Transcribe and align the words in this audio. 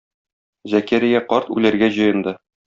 Зәкәрия 0.73 1.21
карт 1.35 1.53
үләргә 1.59 1.91
җыенды. 1.99 2.35